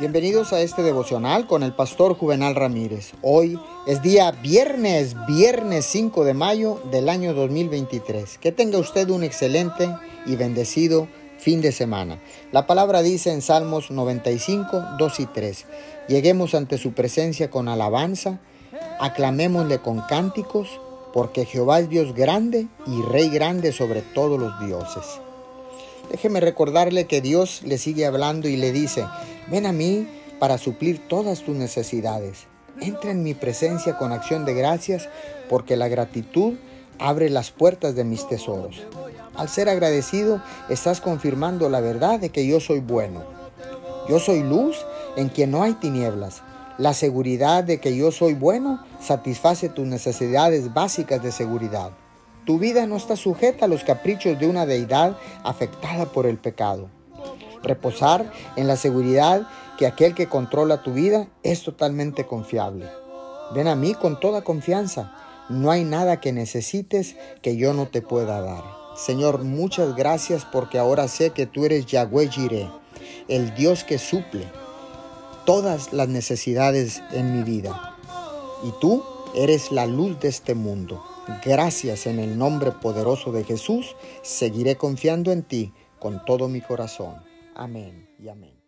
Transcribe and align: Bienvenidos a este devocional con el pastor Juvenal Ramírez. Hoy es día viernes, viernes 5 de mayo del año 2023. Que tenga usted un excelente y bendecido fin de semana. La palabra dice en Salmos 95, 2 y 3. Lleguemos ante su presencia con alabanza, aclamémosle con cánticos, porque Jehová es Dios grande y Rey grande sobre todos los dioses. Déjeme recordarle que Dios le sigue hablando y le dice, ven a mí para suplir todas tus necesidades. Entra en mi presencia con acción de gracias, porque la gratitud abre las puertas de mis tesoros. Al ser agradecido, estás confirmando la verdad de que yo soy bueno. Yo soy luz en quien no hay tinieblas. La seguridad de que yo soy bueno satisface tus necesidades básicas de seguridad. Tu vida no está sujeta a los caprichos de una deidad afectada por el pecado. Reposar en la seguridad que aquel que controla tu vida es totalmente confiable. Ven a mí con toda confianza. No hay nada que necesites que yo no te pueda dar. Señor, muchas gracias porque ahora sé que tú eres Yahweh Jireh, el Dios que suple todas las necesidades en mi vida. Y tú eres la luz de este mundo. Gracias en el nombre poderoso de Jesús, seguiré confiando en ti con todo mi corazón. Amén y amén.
Bienvenidos 0.00 0.52
a 0.52 0.60
este 0.60 0.82
devocional 0.82 1.46
con 1.46 1.62
el 1.62 1.72
pastor 1.72 2.16
Juvenal 2.16 2.56
Ramírez. 2.56 3.12
Hoy 3.22 3.60
es 3.86 4.02
día 4.02 4.32
viernes, 4.32 5.14
viernes 5.28 5.86
5 5.86 6.24
de 6.24 6.34
mayo 6.34 6.80
del 6.90 7.08
año 7.08 7.32
2023. 7.32 8.38
Que 8.38 8.50
tenga 8.50 8.78
usted 8.78 9.08
un 9.10 9.22
excelente 9.22 9.88
y 10.26 10.34
bendecido 10.34 11.06
fin 11.38 11.60
de 11.60 11.70
semana. 11.70 12.20
La 12.50 12.66
palabra 12.66 13.02
dice 13.02 13.32
en 13.32 13.40
Salmos 13.40 13.92
95, 13.92 14.82
2 14.98 15.20
y 15.20 15.26
3. 15.26 15.66
Lleguemos 16.08 16.56
ante 16.56 16.76
su 16.76 16.92
presencia 16.92 17.48
con 17.48 17.68
alabanza, 17.68 18.40
aclamémosle 18.98 19.78
con 19.78 20.00
cánticos, 20.00 20.80
porque 21.12 21.44
Jehová 21.44 21.78
es 21.78 21.88
Dios 21.88 22.14
grande 22.14 22.66
y 22.84 23.00
Rey 23.02 23.28
grande 23.28 23.70
sobre 23.70 24.02
todos 24.02 24.40
los 24.40 24.58
dioses. 24.58 25.20
Déjeme 26.10 26.40
recordarle 26.40 27.06
que 27.06 27.20
Dios 27.20 27.62
le 27.64 27.78
sigue 27.78 28.06
hablando 28.06 28.48
y 28.48 28.56
le 28.56 28.72
dice, 28.72 29.06
ven 29.50 29.66
a 29.66 29.72
mí 29.72 30.06
para 30.38 30.58
suplir 30.58 31.06
todas 31.08 31.42
tus 31.42 31.56
necesidades. 31.56 32.46
Entra 32.80 33.10
en 33.10 33.22
mi 33.22 33.34
presencia 33.34 33.96
con 33.96 34.12
acción 34.12 34.44
de 34.44 34.54
gracias, 34.54 35.08
porque 35.48 35.76
la 35.76 35.88
gratitud 35.88 36.54
abre 36.98 37.30
las 37.30 37.50
puertas 37.50 37.94
de 37.94 38.04
mis 38.04 38.26
tesoros. 38.28 38.82
Al 39.36 39.48
ser 39.48 39.68
agradecido, 39.68 40.42
estás 40.68 41.00
confirmando 41.00 41.68
la 41.68 41.80
verdad 41.80 42.20
de 42.20 42.30
que 42.30 42.46
yo 42.46 42.60
soy 42.60 42.80
bueno. 42.80 43.24
Yo 44.08 44.18
soy 44.18 44.42
luz 44.42 44.84
en 45.16 45.28
quien 45.28 45.50
no 45.50 45.62
hay 45.62 45.74
tinieblas. 45.74 46.42
La 46.78 46.92
seguridad 46.92 47.64
de 47.64 47.78
que 47.78 47.96
yo 47.96 48.10
soy 48.10 48.34
bueno 48.34 48.84
satisface 49.00 49.68
tus 49.68 49.86
necesidades 49.86 50.74
básicas 50.74 51.22
de 51.22 51.32
seguridad. 51.32 51.92
Tu 52.44 52.58
vida 52.58 52.86
no 52.86 52.96
está 52.96 53.16
sujeta 53.16 53.64
a 53.64 53.68
los 53.68 53.84
caprichos 53.84 54.38
de 54.38 54.46
una 54.46 54.66
deidad 54.66 55.16
afectada 55.44 56.06
por 56.06 56.26
el 56.26 56.36
pecado. 56.36 56.90
Reposar 57.64 58.30
en 58.56 58.68
la 58.68 58.76
seguridad 58.76 59.48
que 59.78 59.86
aquel 59.86 60.14
que 60.14 60.28
controla 60.28 60.82
tu 60.82 60.92
vida 60.92 61.28
es 61.42 61.62
totalmente 61.62 62.26
confiable. 62.26 62.88
Ven 63.54 63.68
a 63.68 63.74
mí 63.74 63.94
con 63.94 64.20
toda 64.20 64.42
confianza. 64.42 65.14
No 65.48 65.70
hay 65.70 65.84
nada 65.84 66.20
que 66.20 66.32
necesites 66.32 67.16
que 67.42 67.56
yo 67.56 67.72
no 67.72 67.86
te 67.88 68.02
pueda 68.02 68.40
dar. 68.40 68.64
Señor, 68.96 69.42
muchas 69.42 69.96
gracias 69.96 70.44
porque 70.44 70.78
ahora 70.78 71.08
sé 71.08 71.30
que 71.30 71.46
tú 71.46 71.64
eres 71.64 71.86
Yahweh 71.86 72.28
Jireh, 72.28 72.70
el 73.28 73.54
Dios 73.54 73.82
que 73.82 73.98
suple 73.98 74.46
todas 75.46 75.92
las 75.92 76.08
necesidades 76.08 77.02
en 77.12 77.36
mi 77.36 77.42
vida. 77.42 77.96
Y 78.62 78.72
tú 78.80 79.02
eres 79.34 79.72
la 79.72 79.86
luz 79.86 80.20
de 80.20 80.28
este 80.28 80.54
mundo. 80.54 81.02
Gracias 81.44 82.06
en 82.06 82.18
el 82.18 82.36
nombre 82.38 82.72
poderoso 82.72 83.32
de 83.32 83.44
Jesús, 83.44 83.96
seguiré 84.22 84.76
confiando 84.76 85.32
en 85.32 85.42
ti 85.42 85.72
con 85.98 86.24
todo 86.24 86.48
mi 86.48 86.60
corazón. 86.60 87.33
Amén 87.54 88.08
y 88.18 88.28
amén. 88.28 88.63